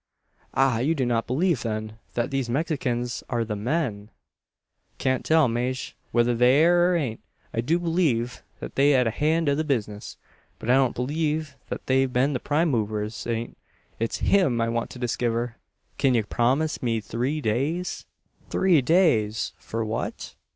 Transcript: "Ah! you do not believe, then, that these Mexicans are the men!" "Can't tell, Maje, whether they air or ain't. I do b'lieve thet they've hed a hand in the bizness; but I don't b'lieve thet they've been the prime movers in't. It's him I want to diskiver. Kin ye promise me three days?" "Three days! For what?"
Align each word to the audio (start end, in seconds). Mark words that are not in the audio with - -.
"Ah! 0.55 0.79
you 0.79 0.95
do 0.95 1.05
not 1.05 1.27
believe, 1.27 1.61
then, 1.61 1.99
that 2.15 2.31
these 2.31 2.49
Mexicans 2.49 3.23
are 3.29 3.45
the 3.45 3.55
men!" 3.55 4.09
"Can't 4.97 5.23
tell, 5.23 5.47
Maje, 5.47 5.93
whether 6.11 6.33
they 6.33 6.59
air 6.63 6.91
or 6.91 6.95
ain't. 6.97 7.19
I 7.53 7.61
do 7.61 7.77
b'lieve 7.77 8.41
thet 8.59 8.73
they've 8.73 8.95
hed 8.95 9.05
a 9.05 9.11
hand 9.11 9.47
in 9.47 9.57
the 9.59 9.63
bizness; 9.63 10.17
but 10.57 10.71
I 10.71 10.73
don't 10.73 10.95
b'lieve 10.95 11.55
thet 11.69 11.85
they've 11.85 12.11
been 12.11 12.33
the 12.33 12.39
prime 12.39 12.69
movers 12.69 13.27
in't. 13.27 13.55
It's 13.99 14.17
him 14.25 14.59
I 14.59 14.69
want 14.69 14.89
to 14.89 14.97
diskiver. 14.99 15.57
Kin 15.99 16.15
ye 16.15 16.23
promise 16.23 16.81
me 16.81 16.99
three 16.99 17.39
days?" 17.39 18.07
"Three 18.49 18.81
days! 18.81 19.53
For 19.59 19.85
what?" 19.85 20.33